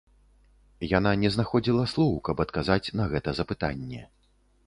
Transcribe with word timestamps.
Яна 0.97 1.11
не 1.23 1.29
знаходзіла 1.35 1.83
слоў, 1.93 2.15
каб 2.29 2.43
адказаць 2.45 2.91
на 3.01 3.05
гэта 3.13 3.29
запытанне. 3.43 4.01